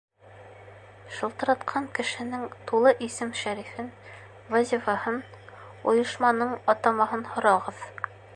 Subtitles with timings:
[1.17, 3.93] Шылтыратҡан кешенең тулы исем-шәрифен,
[4.55, 5.21] вазифаһын,
[5.93, 7.89] ойошманың атамаһын һорағыҙ.